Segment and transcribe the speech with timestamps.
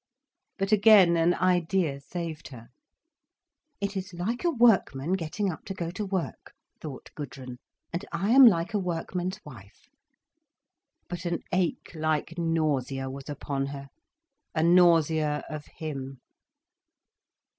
[0.57, 2.69] But again an idea saved her.
[3.79, 7.59] "It is like a workman getting up to go to work," thought Gudrun.
[7.93, 9.89] "And I am like a workman's wife."
[11.07, 13.89] But an ache like nausea was upon her:
[14.55, 16.19] a nausea of him.